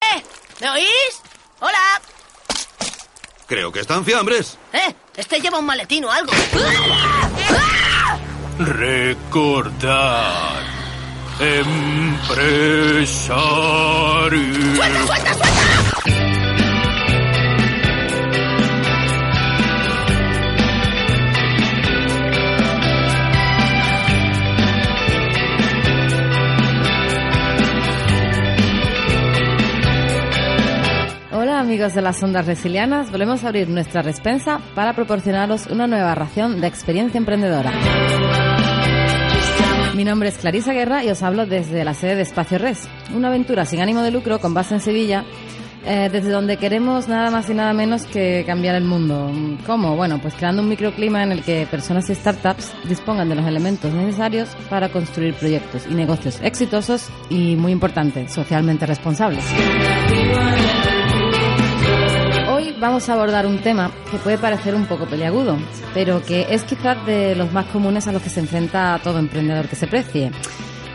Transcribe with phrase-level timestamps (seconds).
[0.00, 0.22] ¡Eh!
[0.60, 1.22] ¿Me oís?
[1.60, 2.00] ¡Hola!
[3.46, 4.58] Creo que están fiambres.
[4.72, 4.94] ¡Eh!
[5.16, 6.32] Este lleva un maletín o algo.
[8.58, 10.62] Recordar.
[11.40, 12.36] Empresario.
[14.76, 16.37] ¡Suelta, suelta, suelta!
[31.68, 36.62] Amigos de las ondas resilianas, volvemos a abrir nuestra respensa para proporcionaros una nueva ración
[36.62, 37.70] de experiencia emprendedora.
[39.94, 43.28] Mi nombre es Clarisa Guerra y os hablo desde la sede de Espacio Res, una
[43.28, 45.26] aventura sin ánimo de lucro con base en Sevilla,
[45.84, 49.30] eh, desde donde queremos nada más y nada menos que cambiar el mundo.
[49.66, 49.94] ¿Cómo?
[49.94, 53.92] Bueno, pues creando un microclima en el que personas y startups dispongan de los elementos
[53.92, 59.44] necesarios para construir proyectos y negocios exitosos y, muy importante, socialmente responsables.
[62.80, 65.56] Vamos a abordar un tema que puede parecer un poco peliagudo,
[65.94, 69.66] pero que es quizás de los más comunes a los que se enfrenta todo emprendedor
[69.66, 70.30] que se precie.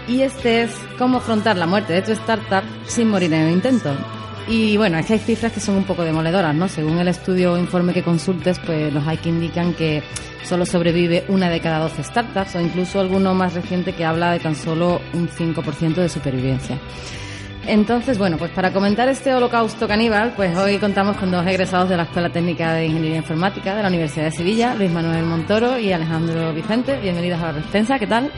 [0.08, 3.94] Y este es cómo afrontar la muerte de tu startup sin morir en el intento.
[4.48, 6.70] Y bueno, es que hay cifras que son un poco demoledoras, ¿no?
[6.70, 10.04] Según el estudio o informe que consultes, pues los hay que indican que
[10.46, 14.40] solo sobrevive una de cada 12 startups o incluso alguno más reciente que habla de
[14.40, 16.80] tan solo un 5% de supervivencia.
[17.66, 21.96] Entonces, bueno, pues para comentar este holocausto caníbal, pues hoy contamos con dos egresados de
[21.96, 25.94] la Escuela Técnica de Ingeniería Informática de la Universidad de Sevilla, Luis Manuel Montoro y
[25.94, 27.00] Alejandro Vicente.
[27.00, 28.30] Bienvenidos a la Respensa, ¿qué tal?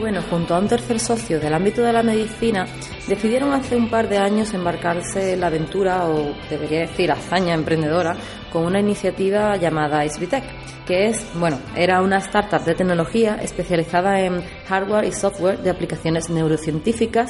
[0.00, 2.64] Bueno, junto a un tercer socio del ámbito de la medicina,
[3.06, 8.16] decidieron hace un par de años embarcarse en la aventura, o debería decir hazaña emprendedora,
[8.50, 10.44] con una iniciativa llamada Isbitec,
[10.86, 16.30] que es, bueno, era una startup de tecnología especializada en hardware y software de aplicaciones
[16.30, 17.28] neurocientíficas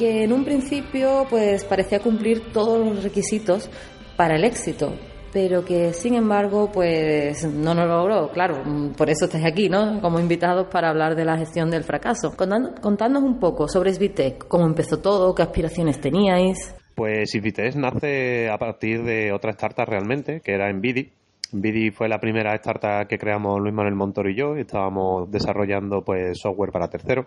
[0.00, 3.68] que en un principio pues parecía cumplir todos los requisitos
[4.16, 4.94] para el éxito,
[5.30, 8.62] pero que sin embargo pues no nos logró, claro,
[8.96, 10.00] por eso estáis aquí, ¿no?
[10.00, 12.34] Como invitados para hablar de la gestión del fracaso.
[12.34, 16.74] Contadnos un poco sobre Svitec, cómo empezó todo, qué aspiraciones teníais.
[16.94, 21.12] Pues Invitec nace a partir de otra startup realmente, que era Envidi.
[21.52, 26.02] Envidi fue la primera startup que creamos Luis Manuel Montoro y yo, y estábamos desarrollando
[26.02, 27.26] pues software para terceros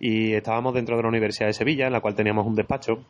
[0.00, 3.04] y estábamos dentro de la Universidad de Sevilla, en la cual teníamos un despacho.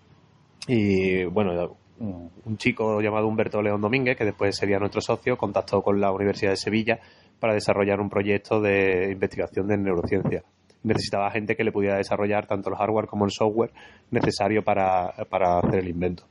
[0.67, 6.01] Y bueno, un, chico llamado Humberto León Domínguez, que después sería nuestro socio, contactó con
[6.01, 7.01] la Universidad de Sevilla
[7.39, 10.43] para desarrollar un proyecto de investigación de neurociencia.
[10.83, 13.73] Necesitaba gente que le pudiera desarrollar tanto el hardware como el software
[14.11, 16.25] necesario para, para hacer el invento.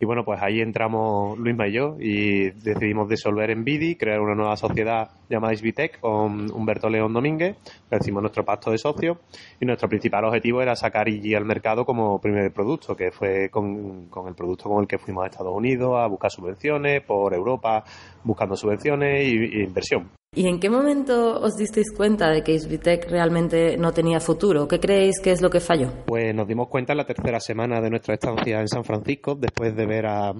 [0.00, 4.56] Y bueno, pues ahí entramos Luisma y yo y decidimos disolver Envidi, crear una nueva
[4.56, 7.56] sociedad llamada Isbitec con Humberto León Domínguez,
[7.90, 9.18] hicimos nuestro pacto de socios
[9.60, 14.06] y nuestro principal objetivo era sacar IG al mercado como primer producto, que fue con,
[14.06, 17.82] con el producto con el que fuimos a Estados Unidos a buscar subvenciones, por Europa
[18.22, 20.10] buscando subvenciones y inversión.
[20.38, 24.68] ¿Y en qué momento os disteis cuenta de que Isbitec realmente no tenía futuro?
[24.68, 25.90] ¿Qué creéis que es lo que falló?
[26.06, 29.74] Pues nos dimos cuenta en la tercera semana de nuestra estancia en San Francisco, después
[29.74, 30.32] de ver a,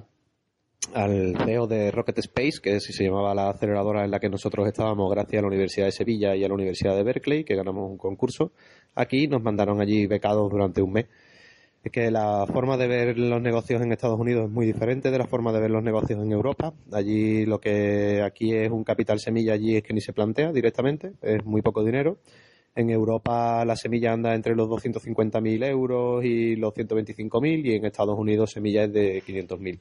[0.95, 5.11] al CEO de Rocket Space, que se llamaba la aceleradora en la que nosotros estábamos
[5.11, 7.99] gracias a la Universidad de Sevilla y a la Universidad de Berkeley, que ganamos un
[7.99, 8.53] concurso.
[8.95, 11.07] Aquí nos mandaron allí becados durante un mes.
[11.85, 15.19] Es que la forma de ver los negocios en Estados Unidos es muy diferente de
[15.19, 16.75] la forma de ver los negocios en Europa.
[16.93, 21.13] Allí lo que aquí es un capital semilla, allí es que ni se plantea directamente,
[21.23, 22.19] es muy poco dinero.
[22.75, 28.19] En Europa la semilla anda entre los 250.000 euros y los 125.000 y en Estados
[28.19, 29.79] Unidos semilla es de 500.000.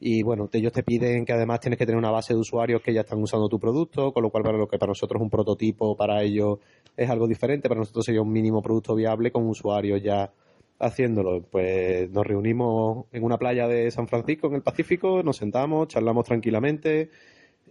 [0.00, 2.92] Y bueno, ellos te piden que además tienes que tener una base de usuarios que
[2.92, 5.30] ya están usando tu producto, con lo cual para lo que para nosotros es un
[5.30, 6.58] prototipo, para ellos
[6.96, 10.32] es algo diferente, para nosotros sería un mínimo producto viable con usuarios ya
[10.80, 11.42] haciéndolo.
[11.42, 16.24] Pues nos reunimos en una playa de San Francisco, en el Pacífico, nos sentamos, charlamos
[16.24, 17.10] tranquilamente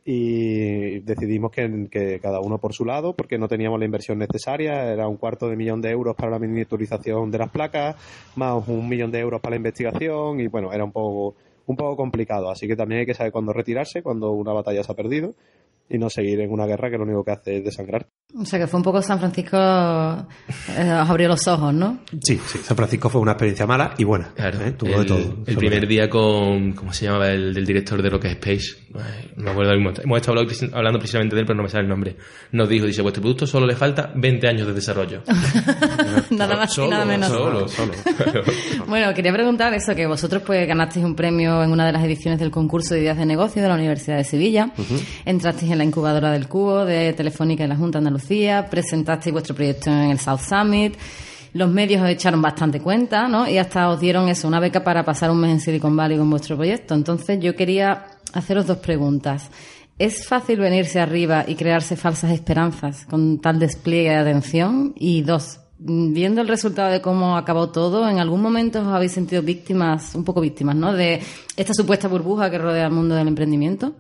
[0.05, 4.91] y decidimos que, que, cada uno por su lado, porque no teníamos la inversión necesaria,
[4.91, 7.95] era un cuarto de millón de euros para la miniaturización de las placas,
[8.35, 11.35] más un millón de euros para la investigación y bueno, era un poco,
[11.65, 14.91] un poco complicado, así que también hay que saber cuándo retirarse, cuando una batalla se
[14.91, 15.35] ha perdido.
[15.89, 18.07] y no seguir en una guerra que lo único que hace es desangrar.
[18.37, 22.01] O sea que fue un poco San Francisco, eh, os abrió los ojos, ¿no?
[22.21, 24.31] Sí, sí, San Francisco fue una experiencia mala y buena.
[24.35, 24.71] Claro, ¿eh?
[24.73, 25.37] Tuvo el, de todo.
[25.47, 27.31] el primer día con, ¿cómo se llamaba?
[27.31, 28.83] El del director de Rocket Space.
[28.93, 30.03] Ay, no me acuerdo del mismo.
[30.03, 32.17] Hemos estado hablando, hablando precisamente de él, pero no me sale el nombre.
[32.51, 35.23] Nos dijo, dice, vuestro producto solo le falta 20 años de desarrollo.
[36.29, 37.29] nada más Solo, y nada menos.
[37.29, 37.93] Solo, Solo.
[38.87, 42.39] Bueno, quería preguntar eso, que vosotros pues ganasteis un premio en una de las ediciones
[42.39, 44.71] del concurso de ideas de negocio de la Universidad de Sevilla,
[45.25, 49.55] entrasteis en la incubadora del Cubo de Telefónica en la Junta de Andalucía, presentasteis vuestro
[49.55, 50.95] proyecto en el South Summit,
[51.53, 53.47] los medios os echaron bastante cuenta, ¿no?
[53.47, 56.29] Y hasta os dieron eso, una beca para pasar un mes en Silicon Valley con
[56.29, 56.93] vuestro proyecto.
[56.95, 59.49] Entonces yo quería haceros dos preguntas.
[59.97, 64.93] ¿Es fácil venirse arriba y crearse falsas esperanzas con tal despliegue de atención?
[64.97, 69.41] Y dos, viendo el resultado de cómo acabó todo, ¿en algún momento os habéis sentido
[69.41, 70.91] víctimas, un poco víctimas, ¿no?
[70.91, 71.21] De
[71.55, 73.93] esta supuesta burbuja que rodea el mundo del emprendimiento.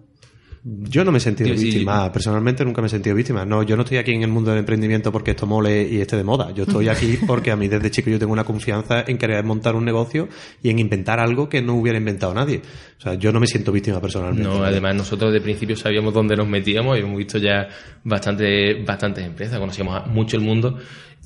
[0.81, 3.45] Yo no me he sentido víctima, personalmente nunca me he sentido víctima.
[3.45, 6.15] No, yo no estoy aquí en el mundo del emprendimiento porque esto mole y esté
[6.15, 6.51] de moda.
[6.51, 9.75] Yo estoy aquí porque a mí desde chico yo tengo una confianza en querer montar
[9.75, 10.27] un negocio
[10.61, 12.61] y en inventar algo que no hubiera inventado nadie.
[12.97, 14.43] O sea, yo no me siento víctima personalmente.
[14.43, 17.67] No, además nosotros de principio sabíamos dónde nos metíamos y hemos visto ya
[18.03, 20.77] bastante, bastantes empresas, conocíamos a mucho el mundo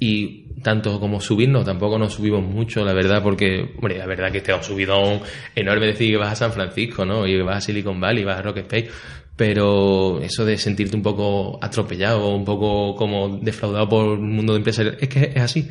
[0.03, 4.39] y tanto como subirnos, tampoco nos subimos mucho, la verdad, porque, hombre, la verdad que
[4.39, 5.21] este es un subidón
[5.55, 7.25] enorme decir que vas a San Francisco, ¿no?
[7.25, 8.89] Y que vas a Silicon Valley, vas a Rock Space,
[9.37, 14.57] pero eso de sentirte un poco atropellado, un poco como defraudado por el mundo de
[14.57, 15.69] empresas, es que es así.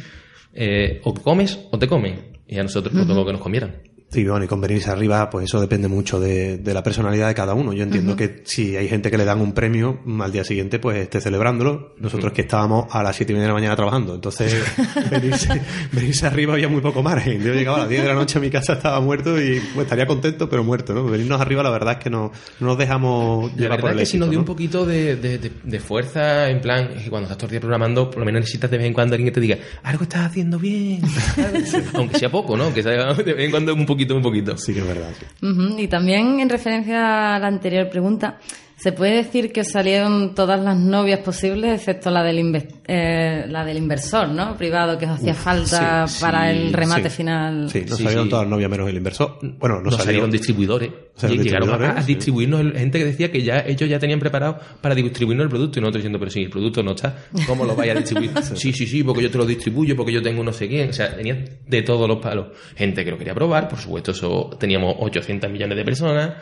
[0.54, 2.32] Eh, o comes o te comen.
[2.46, 3.91] Y a nosotros nos tocó que nos comieran.
[4.12, 7.34] Sí, bueno, y con venirse arriba, pues eso depende mucho de, de la personalidad de
[7.34, 7.72] cada uno.
[7.72, 10.98] Yo entiendo que si hay gente que le dan un premio, al día siguiente, pues
[10.98, 11.94] esté celebrándolo.
[11.98, 14.14] Nosotros que estábamos a las siete y media de la mañana trabajando.
[14.14, 14.54] Entonces,
[15.10, 15.62] venirse,
[15.92, 17.42] venirse arriba había muy poco margen.
[17.42, 19.84] Yo llegaba a las 10 de la noche a mi casa, estaba muerto y pues,
[19.86, 21.04] estaría contento, pero muerto, ¿no?
[21.06, 24.02] Venirnos arriba, la verdad es que no, no nos dejamos La llevar por verdad el
[24.02, 24.42] es que sí nos dio ¿no?
[24.42, 27.52] un poquito de, de- de- de fuerza, en plan, es que cuando estás todo el
[27.52, 30.02] día programando, por lo menos necesitas de vez en cuando alguien que te diga, algo
[30.02, 31.00] estás haciendo bien.
[31.94, 32.74] Aunque sea poco, ¿no?
[32.74, 34.56] Que sea de vez en cuando un poquito, un poquito.
[34.56, 35.46] Sí que es verdad, sí.
[35.78, 38.38] Y también en referencia a la anterior pregunta,
[38.82, 43.64] ¿se puede decir que os salieron todas las novias posibles, excepto la del, eh, la
[43.64, 44.56] del inversor, ¿no?
[44.56, 47.16] Privado, que os hacía falta sí, para sí, el remate sí.
[47.18, 47.70] final.
[47.70, 48.30] Sí, Sí, salieron sí.
[48.30, 49.38] todas las novias menos el inversor.
[49.58, 50.90] Bueno, Nos salió- salieron distribuidores.
[51.14, 52.14] Salieron y llegaron a, distribuidores, a sí.
[52.14, 55.82] distribuirnos gente que decía que ya ellos ya tenían preparado para distribuirnos el producto y
[55.82, 58.30] nosotros diciendo, pero si el producto no está, ¿cómo lo vais a distribuir?
[58.54, 60.90] sí, sí, sí, porque yo te lo distribuyo, porque yo tengo no sé quién.
[60.90, 62.46] O sea, tenía de todos los palos.
[62.74, 66.32] Gente que lo quería probar, por supuesto, eso teníamos 800 millones de personas,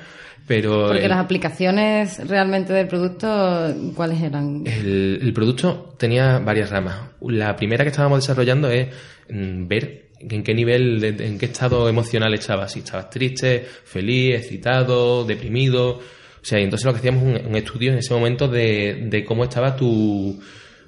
[0.47, 4.65] pero Porque el, las aplicaciones realmente del producto, ¿cuáles eran?
[4.67, 6.97] el- el producto tenía varias ramas.
[7.23, 8.89] La primera que estábamos desarrollando es
[9.29, 12.73] mm, ver en qué nivel, en qué estado emocional estabas.
[12.73, 15.91] Si estabas triste, feliz, excitado, deprimido.
[15.93, 19.25] O sea, y entonces lo que hacíamos un, un estudio en ese momento de, de
[19.25, 20.41] cómo estaba tu,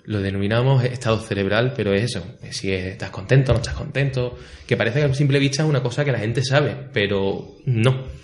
[0.04, 4.98] lo denominamos estado cerebral, pero es eso, si estás contento, no estás contento, que parece
[5.00, 8.21] que a simple vista es una cosa que la gente sabe, pero no.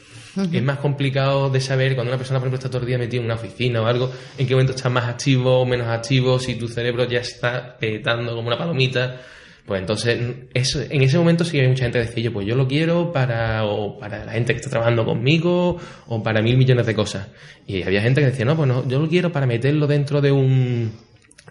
[0.53, 3.21] Es más complicado de saber cuando una persona, por ejemplo, está todo el día metida
[3.21, 6.55] en una oficina o algo, en qué momento estás más activo o menos activo, si
[6.55, 9.21] tu cerebro ya está petando como una palomita.
[9.67, 10.19] Pues entonces,
[10.55, 12.67] eso, en ese momento sí que hay mucha gente que decía, yo, pues yo lo
[12.67, 15.77] quiero para, o para la gente que está trabajando conmigo,
[16.07, 17.29] o para mil millones de cosas.
[17.67, 20.33] Y había gente que decía, no, pues no, yo lo quiero para meterlo dentro de
[20.33, 20.91] un,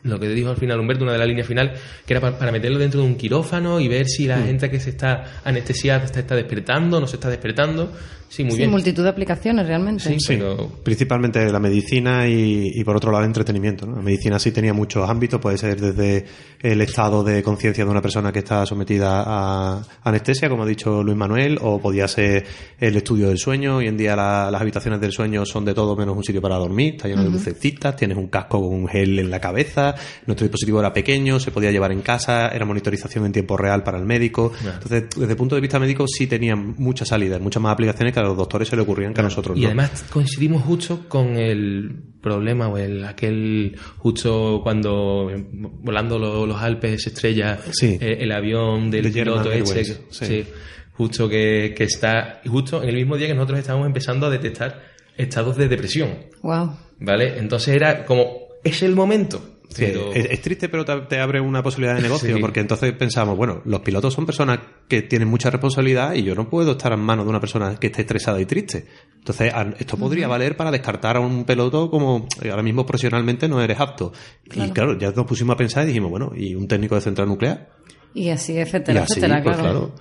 [0.03, 1.73] lo que te dijo al final Humberto, una de las líneas final,
[2.05, 4.79] que era para, para meterlo dentro de un quirófano y ver si la gente que
[4.79, 7.91] se está anestesiada está, está despertando, no se está despertando.
[8.29, 8.71] Sí, muy sí, bien.
[8.71, 10.03] multitud de aplicaciones realmente.
[10.03, 13.85] Sí, Sí, pero principalmente la medicina y, y, por otro lado el entretenimiento.
[13.85, 13.95] ¿no?
[13.95, 16.25] La medicina sí tenía muchos ámbitos, puede ser desde
[16.61, 21.03] el estado de conciencia de una persona que está sometida a anestesia, como ha dicho
[21.03, 22.45] Luis Manuel, o podía ser
[22.79, 23.77] el estudio del sueño.
[23.77, 26.55] Hoy en día la- las habitaciones del sueño son de todo menos un sitio para
[26.57, 30.45] dormir, está lleno de lucecitas, tienes un casco con un gel en la cabeza, nuestro
[30.45, 34.05] dispositivo era pequeño, se podía llevar en casa, era monitorización en tiempo real para el
[34.05, 34.51] médico.
[34.61, 38.25] Entonces, desde el punto de vista médico sí tenían muchas salidas, muchas más aplicaciones que
[38.25, 39.67] a los doctores se le ocurrían que a nosotros Y no.
[39.67, 46.61] además coincidimos justo con el problema o el aquel justo cuando eh, volando lo- los
[46.61, 47.97] Alpes se estrella Sí.
[48.01, 50.25] eh, el avión del De piloto ese, Airways, sí.
[50.25, 50.45] sí.
[50.93, 54.29] justo que, que está y justo en el mismo día que nosotros estábamos empezando a
[54.29, 54.81] detectar
[55.15, 56.09] estados de depresión,
[56.41, 56.75] Wow.
[56.99, 57.37] ¿vale?
[57.37, 59.56] Entonces era como es el momento.
[59.75, 62.41] Pero- es, es triste, pero te, te abre una posibilidad de negocio, Sí.
[62.41, 66.49] porque entonces pensamos, bueno, los pilotos son personas que tienen mucha responsabilidad y yo no
[66.49, 68.85] puedo estar en manos de una persona que esté estresada y triste.
[69.17, 73.61] Entonces, esto podría valer para descartar a un piloto como eh, ahora mismo profesionalmente no
[73.61, 74.13] eres apto.
[74.45, 77.27] Y claro, ya nos pusimos a pensar y dijimos, bueno, ¿y un técnico de central
[77.27, 77.69] nuclear?
[78.13, 79.93] Y así, Y etcétera, así, etcétera, pues claro.
[79.93, 79.95] claro.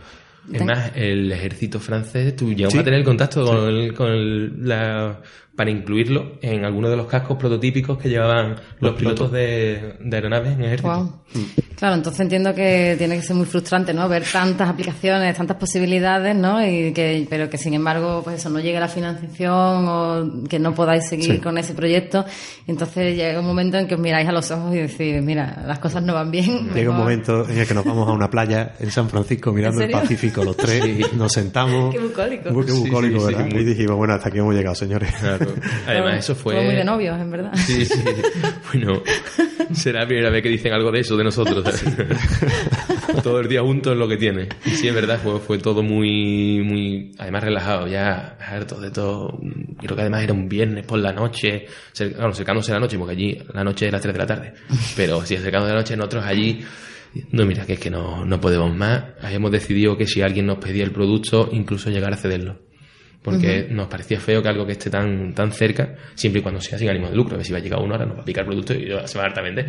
[0.52, 2.78] Es más, el ejército francés, tú llegamos Sí.
[2.78, 5.20] a tener contacto con, el- con el- la,
[5.56, 10.52] para incluirlo en algunos de los cascos prototípicos que llevaban los, pilotos de, de, aeronaves
[10.52, 10.94] en el ejército.
[10.94, 11.12] Wow.
[11.76, 14.08] Claro, entonces entiendo que tiene que ser muy frustrante, ¿no?
[14.08, 16.66] Ver tantas aplicaciones, tantas posibilidades, ¿no?
[16.66, 20.74] Y que, pero que sin embargo, pues eso, no llegue la financiación o que no
[20.74, 22.24] podáis seguir con ese proyecto.
[22.66, 25.78] Entonces llega un momento en que os miráis a los ojos y decís, mira, las
[25.78, 26.70] cosas no van bien.
[26.72, 29.82] Llega un momento en el que nos vamos a una playa en San Francisco mirando
[29.82, 31.94] el Pacífico los tres y nos sentamos.
[31.94, 32.64] Qué bucólico.
[32.64, 33.48] Qué bucólico, ¿verdad?
[33.50, 35.12] Y dijimos, bueno, hasta aquí hemos llegado, señores.
[35.86, 36.54] Además, eso fue.
[36.62, 37.52] Muy de novios, en verdad.
[37.54, 38.02] Sí, sí.
[38.72, 39.02] Bueno,
[39.72, 41.64] será la primera vez que dicen algo de eso de nosotros.
[43.22, 44.48] todo el día juntos es lo que tiene.
[44.64, 49.38] Y sí, es verdad, fue, fue todo muy, muy, además relajado, ya harto de todo.
[49.78, 51.66] Creo que además era un viernes por la noche,
[51.98, 54.54] bueno, acercándose a la noche, porque allí la noche es las 3 de la tarde.
[54.96, 56.64] Pero sí, acercándose la noche, nosotros allí
[57.30, 59.04] no, mira, que es que no, no podemos más.
[59.22, 62.65] Habíamos decidido que si alguien nos pedía el producto, incluso llegar a cederlo
[63.26, 66.78] porque nos parecía feo que algo que esté tan, tan cerca, siempre y cuando sea
[66.78, 68.24] sin ánimo de lucro, a ver si va a llegar una hora, nos va a
[68.24, 69.66] picar el producto y se va a hartamente.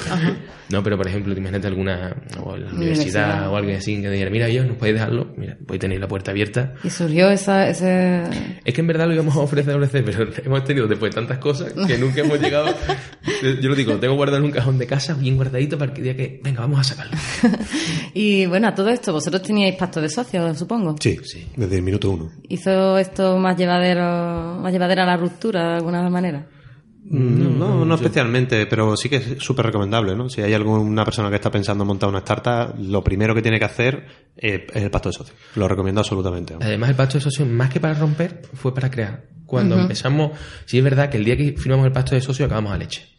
[0.70, 4.48] no, pero por ejemplo, imagínate alguna, o la universidad, o alguien así que diga, mira,
[4.48, 5.34] yo, ¿nos podéis dejarlo?
[5.36, 6.72] Mira, podéis tener la puerta abierta.
[6.82, 8.22] Y surgió esa, ese...
[8.64, 11.36] Es que en verdad lo íbamos a ofrecer, a ofrecer, pero hemos tenido después tantas
[11.36, 12.74] cosas que nunca hemos llegado.
[13.60, 16.00] yo lo digo, lo tengo guardado en un cajón de casa, bien guardadito, para que
[16.00, 17.18] diga que, venga, vamos a sacarlo.
[18.14, 20.96] y bueno, a todo esto, vosotros teníais pacto de socios, supongo.
[20.98, 22.32] Sí, sí, desde el minuto uno.
[22.48, 26.46] Hizo esto más llevadero, más llevadera a la ruptura de alguna manera?
[27.06, 30.30] Mm, no, no, especialmente, pero sí que es súper recomendable, ¿no?
[30.30, 33.58] Si hay alguna persona que está pensando en montar una startup, lo primero que tiene
[33.58, 35.34] que hacer es, el pacto de socio.
[35.56, 36.56] Lo recomiendo absolutamente.
[36.58, 39.24] Además, el pacto de socio, más que para romper, fue para crear.
[39.44, 40.32] Cuando empezamos,
[40.64, 43.13] sí es verdad que el día que firmamos el pacto de socio acabamos a leche.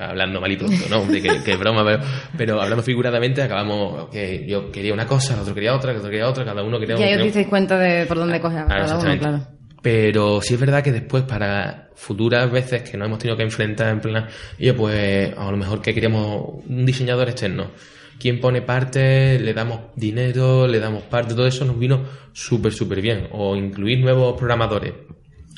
[0.00, 1.04] Hablando mal y pronto, ¿no?
[1.04, 2.02] De que, broma, pero,
[2.36, 6.10] pero, hablando figuradamente, acabamos que yo quería una cosa, el otro quería otra, el otro
[6.10, 7.06] quería otra, cada uno quería otra.
[7.06, 9.46] Y ahí os disteis cuenta de por dónde coger cada uno, claro.
[9.82, 13.88] Pero sí es verdad que después, para futuras veces que nos hemos tenido que enfrentar
[13.88, 14.26] en plan,
[14.58, 17.70] yo pues a lo mejor que queríamos un diseñador externo.
[18.18, 23.02] Quien pone parte, le damos dinero, le damos parte, todo eso nos vino súper, súper
[23.02, 23.28] bien.
[23.32, 24.94] O incluir nuevos programadores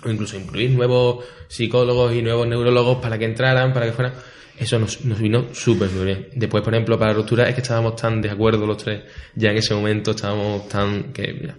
[0.05, 4.15] o incluso incluir nuevos psicólogos y nuevos neurólogos para que entraran, para que fueran.
[4.59, 6.29] Eso nos, nos vino súper bien.
[6.35, 9.03] Después, por ejemplo, para la ruptura es que estábamos tan de acuerdo los tres,
[9.35, 11.57] ya en ese momento estábamos tan que, mira,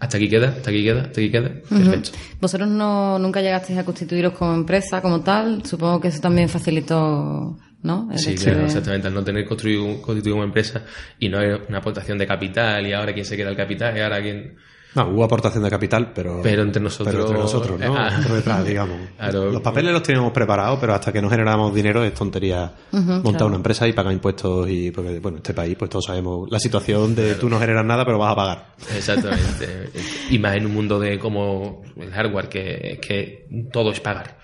[0.00, 1.50] hasta aquí queda, hasta aquí queda, hasta aquí queda.
[1.68, 2.10] Perfecto.
[2.40, 5.64] Vosotros no, nunca llegasteis a constituiros como empresa, como tal.
[5.64, 8.08] Supongo que eso también facilitó, ¿no?
[8.16, 9.08] sí, claro, exactamente.
[9.08, 10.84] Al no tener construido, constituido como empresa
[11.18, 14.00] y no hay una aportación de capital y ahora quién se queda el capital y
[14.00, 14.56] ahora quién
[14.98, 16.40] no, hubo aportación de capital, pero.
[16.42, 17.14] Pero entre nosotros.
[17.14, 17.96] Pero entre nosotros, ¿no?
[17.96, 18.20] Ah.
[18.22, 18.98] por detrás, digamos.
[19.32, 23.56] Los papeles los teníamos preparados, pero hasta que no generamos dinero es tontería montar una
[23.56, 24.68] empresa y pagar impuestos.
[24.68, 28.04] y Porque, bueno, este país, pues todos sabemos la situación de tú no generas nada,
[28.04, 28.66] pero vas a pagar.
[28.96, 29.90] Exactamente.
[30.30, 34.38] y más en un mundo de como el hardware, que, que todo es pagar.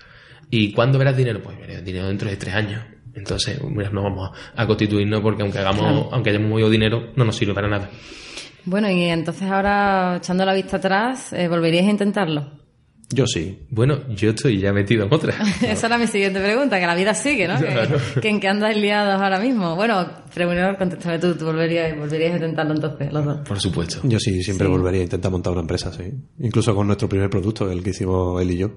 [0.49, 1.41] ¿Y cuándo verás dinero?
[1.43, 2.81] Pues verás dinero dentro de tres años.
[3.13, 7.35] Entonces, mira, no vamos a constituirnos porque aunque hagamos, aunque hayamos movido dinero, no nos
[7.35, 7.89] sirve para nada.
[8.65, 12.51] Bueno, y entonces ahora, echando la vista atrás, eh, ¿volveríais a intentarlo?
[13.09, 13.59] Yo sí.
[13.69, 15.35] Bueno, yo estoy ya metido en otra.
[15.61, 17.55] Esa era mi siguiente pregunta, que la vida sigue, ¿no?
[18.21, 19.75] Que, en qué andáis liados ahora mismo.
[19.75, 23.39] Bueno, primero contéstame tú, ¿tú volverías, volverías a intentarlo entonces, los dos?
[23.47, 24.01] Por supuesto.
[24.03, 26.03] Yo sí, siempre volvería a intentar montar una empresa, sí.
[26.39, 28.71] Incluso con nuestro primer producto, el que hicimos él y yo.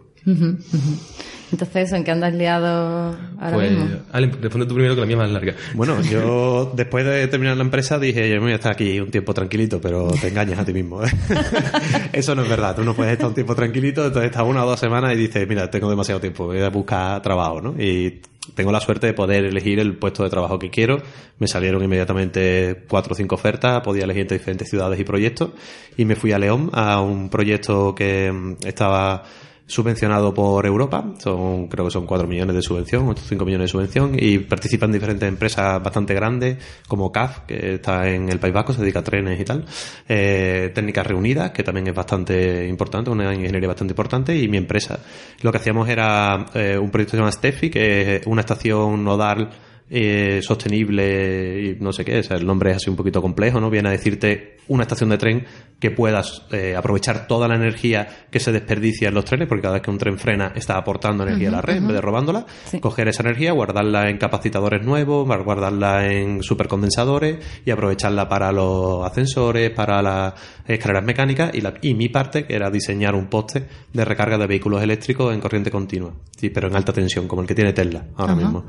[1.50, 3.88] Entonces, ¿en qué andas liado ahora pues, mismo?
[4.12, 5.55] Ale, responde tú primero que la mía es más larga.
[5.75, 9.11] Bueno, yo después de terminar la empresa dije, yo me voy a estar aquí un
[9.11, 11.03] tiempo tranquilito, pero te engañas a ti mismo.
[11.03, 11.09] ¿eh?
[12.12, 14.69] Eso no es verdad, tú no puedes estar un tiempo tranquilito, entonces estás una o
[14.69, 17.75] dos semanas y dices, mira, tengo demasiado tiempo, voy a buscar trabajo, ¿no?
[17.83, 18.21] Y
[18.55, 21.02] tengo la suerte de poder elegir el puesto de trabajo que quiero.
[21.38, 25.50] Me salieron inmediatamente cuatro o cinco ofertas, podía elegir entre diferentes ciudades y proyectos
[25.97, 29.25] y me fui a León a un proyecto que mm, estaba
[29.69, 33.73] subvencionado por Europa, son creo que son 4 millones de subvención, o 5 millones de
[33.73, 36.57] subvención, y participan diferentes empresas bastante grandes,
[36.89, 39.67] como CAF, que está en el País Vasco, se dedica a trenes y tal,
[40.09, 44.99] eh, Técnicas Reunidas, que también es bastante importante, una ingeniería bastante importante, y mi empresa.
[45.43, 49.05] Lo que hacíamos era eh, un proyecto que se llama Steffi, que es una estación
[49.05, 49.51] nodal
[49.90, 53.61] eh, sostenible y no sé qué, o sea, el nombre es así un poquito complejo,
[53.61, 53.71] ¿no?
[53.71, 55.47] Viene a decirte una estación de tren
[55.80, 59.75] que puedas eh, aprovechar toda la energía que se desperdicia en los trenes, porque cada
[59.75, 62.47] vez que un tren frena está aportando energía a la red en vez de robándola,
[62.80, 69.71] coger esa energía, guardarla en capacitadores nuevos, guardarla en supercondensadores y aprovecharla para los ascensores,
[69.71, 70.35] para las
[70.66, 74.47] escaleras mecánicas y, la, y mi parte, que era diseñar un poste de recarga de
[74.47, 78.04] vehículos eléctricos en corriente continua, sí, pero en alta tensión, como el que tiene Tesla
[78.16, 78.64] ahora mismo.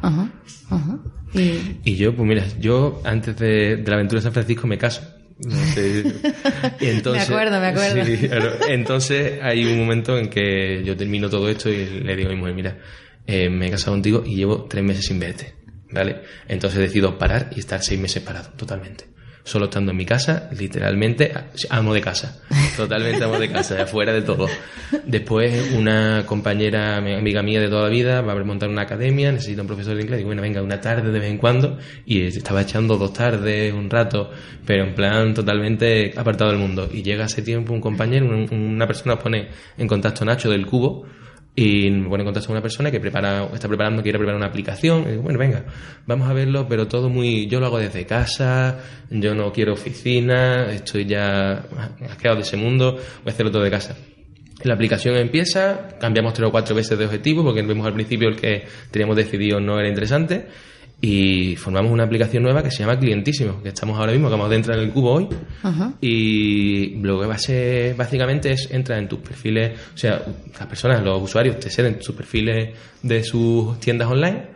[1.34, 1.96] Y...
[1.96, 5.01] yo, pues mira, yo antes de, la aventura de San Francisco me caso
[5.46, 6.04] No sé.
[6.82, 8.06] Y entonces, Me acuerdo, me acuerdo.
[8.06, 8.51] Sí, claro.
[8.68, 12.39] Entonces hay un momento en que yo termino todo esto y le digo a mi
[12.39, 12.78] mujer, mira,
[13.28, 15.54] eh, me he casado contigo y llevo tres meses sin verte,
[15.92, 16.22] ¿vale?
[16.48, 19.06] Entonces decido parar y estar seis meses parado, totalmente.
[19.50, 21.34] Solo estando en mi casa, literalmente,
[21.72, 22.39] amo de casa.
[22.77, 24.48] Totalmente amo de casa, de afuera de todo.
[25.06, 29.62] Después, una compañera, amiga mía de toda la vida, va a montar una academia, necesita
[29.63, 30.18] un profesor de inglés.
[30.20, 31.79] Digo, bueno, venga, una tarde de vez en cuando.
[32.06, 34.29] Y estaba echando dos tardes, un rato,
[34.68, 36.88] pero en plan totalmente apartado del mundo.
[36.94, 39.48] Y llega ese tiempo un compañero, un- una persona pone
[39.79, 41.08] en contacto Nacho del Cubo,
[41.60, 44.48] y me pone en contacto con una persona que prepara, está preparando, quiere preparar una
[44.48, 45.04] aplicación.
[45.04, 45.66] Y digo, bueno, venga,
[46.06, 47.48] vamos a verlo, pero todo muy.
[47.48, 51.66] Yo lo hago desde casa, yo no quiero oficina, estoy ya
[52.10, 53.98] asqueado de ese mundo, voy a hacerlo todo de casa.
[54.63, 58.38] La aplicación empieza, cambiamos tres o cuatro veces de objetivo, porque vemos al principio el
[58.38, 60.48] que teníamos decidido no era interesante,
[61.01, 64.50] y formamos una aplicación nueva que se llama Clientísimo, que estamos ahora mismo, que acabamos
[64.50, 65.27] de entrar en el cubo hoy,
[65.63, 65.94] Ajá.
[66.01, 70.22] y lo que va a ser básicamente es entrar en tus perfiles, o sea,
[70.58, 74.48] las personas, los usuarios te ceden sus perfiles de sus tiendas online,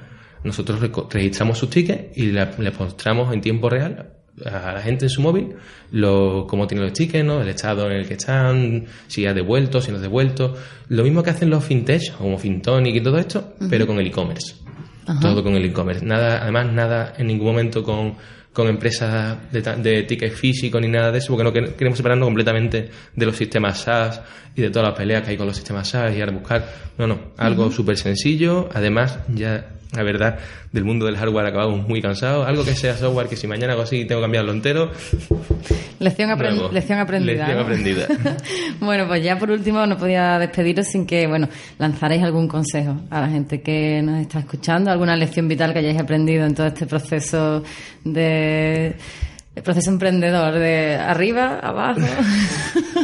[0.44, 4.10] nosotros registramos sus tickets y la- le mostramos en tiempo real
[4.46, 5.50] a la gente en su móvil
[5.92, 7.42] lo, cómo tienen los tickets, ¿no?
[7.42, 10.56] el estado en el que están, si ha devuelto, si no ha devuelto.
[10.90, 14.56] Lo mismo que hacen los fintech, como Fintonic y todo esto, pero con el e-commerce.
[15.22, 16.06] Todo con el e-commerce.
[16.06, 18.16] Nada, además, nada en ningún momento con,
[18.54, 22.26] con empresas de, de tickets físicos ni nada de eso, porque no quer- queremos separarnos
[22.28, 24.22] completamente de los sistemas SaaS
[24.56, 26.66] y de todas las peleas que hay con los sistemas SaaS y ahora buscar.
[26.98, 28.70] No, no, algo súper sencillo.
[28.74, 30.40] Además, ya, la verdad,
[30.72, 32.48] del mundo del hardware acabamos muy cansados.
[32.48, 34.92] Algo que sea software que si mañana hago así tengo que cambiarlo entero.
[36.00, 36.70] Lección, aprendida.
[36.72, 37.62] Lección ¿no?
[37.62, 38.08] aprendida.
[38.80, 41.48] bueno, pues ya por último no podía despediros sin que, bueno,
[41.78, 46.00] lanzaréis algún consejo a la gente que nos está escuchando, alguna lección vital que hayáis
[46.00, 47.64] aprendido en todo este proceso
[48.04, 48.96] de
[49.56, 52.02] el proceso emprendedor de arriba, abajo.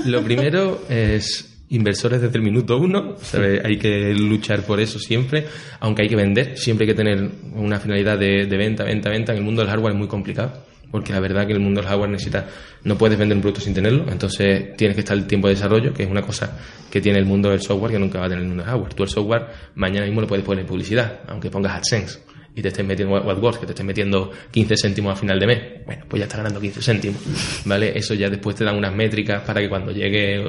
[0.05, 3.15] Lo primero es inversores desde el minuto uno,
[3.63, 5.45] hay que luchar por eso siempre,
[5.79, 9.31] aunque hay que vender, siempre hay que tener una finalidad de, de venta, venta, venta.
[9.31, 11.89] En el mundo del hardware es muy complicado, porque la verdad que el mundo del
[11.89, 12.47] hardware necesita,
[12.83, 15.93] no puedes vender un producto sin tenerlo, entonces tienes que estar el tiempo de desarrollo,
[15.93, 16.57] que es una cosa
[16.89, 18.93] que tiene el mundo del software que nunca va a tener el mundo del hardware.
[18.93, 22.69] Tú el software mañana mismo lo puedes poner en publicidad, aunque pongas AdSense y te
[22.69, 26.19] estés metiendo AdWords, que te estés metiendo 15 céntimos a final de mes, bueno, pues
[26.19, 27.21] ya estás ganando 15 céntimos,
[27.65, 27.97] ¿vale?
[27.97, 30.43] Eso ya después te dan unas métricas para que cuando llegue,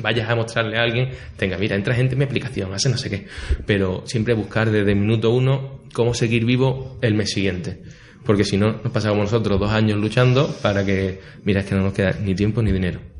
[0.00, 3.10] vayas a mostrarle a alguien, tenga, mira, entra gente en mi aplicación, hace no sé
[3.10, 3.26] qué,
[3.66, 7.82] pero siempre buscar desde minuto uno cómo seguir vivo el mes siguiente.
[8.24, 11.82] Porque si no, nos pasamos nosotros dos años luchando para que, mira, es que no
[11.82, 13.13] nos queda ni tiempo ni dinero.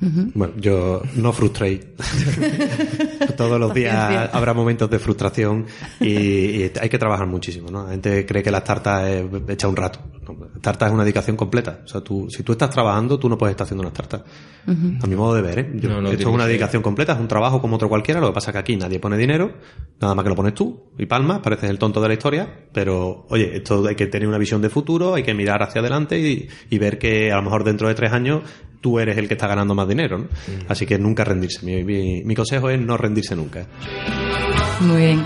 [0.00, 1.80] Bueno, yo no frustréis.
[3.36, 5.66] Todos los días habrá momentos de frustración
[6.00, 7.84] y, y hay que trabajar muchísimo, ¿no?
[7.84, 10.00] La gente cree que las tartas es echa un rato.
[10.60, 11.80] Tartas es una dedicación completa.
[11.84, 14.22] O sea, tú, si tú estás trabajando, tú no puedes estar haciendo unas tartas.
[15.02, 15.70] A mi modo de ver, ¿eh?
[15.74, 18.20] Yo- No, no, esto es una dedicación completa, es un trabajo como otro cualquiera.
[18.20, 19.52] Lo que pasa es que aquí nadie pone dinero,
[20.00, 22.66] nada más que lo pones tú y palmas, pareces el tonto de la historia.
[22.72, 26.18] Pero, oye, esto hay que tener una visión de futuro, hay que mirar hacia adelante
[26.20, 28.42] y, y ver que a lo mejor dentro de tres años
[28.80, 30.28] tú eres el que está ganando más dinero, ¿no?
[30.68, 31.64] Así que nunca rendirse.
[31.66, 33.66] Mi, mi- mi consejo es no rendirse nunca.
[34.80, 35.24] Muy bien.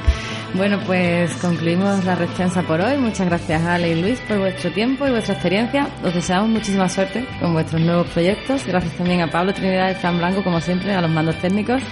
[0.55, 2.97] Bueno, pues concluimos la respuesta por hoy.
[2.97, 5.89] Muchas gracias Ale y Luis por vuestro tiempo y vuestra experiencia.
[6.05, 8.65] Os deseamos muchísima suerte con vuestros nuevos proyectos.
[8.65, 11.83] Gracias también a Pablo Trinidad y Fran Blanco, como siempre, a los mandos técnicos.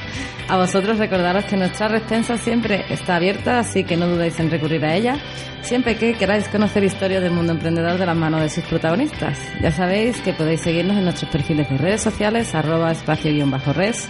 [0.48, 4.84] A vosotros recordaros que nuestra respuesta siempre está abierta, así que no dudéis en recurrir
[4.84, 5.16] a ella.
[5.62, 9.40] Siempre que queráis conocer historias del mundo emprendedor de las manos de sus protagonistas.
[9.60, 14.08] Ya sabéis que podéis seguirnos en nuestros perfiles de redes sociales, arroba espacio-res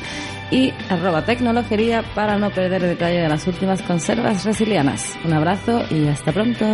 [0.52, 5.16] y arroba tecnologería para no perder detalle de las últimas conservas resilianas.
[5.24, 6.64] Un abrazo y hasta pronto.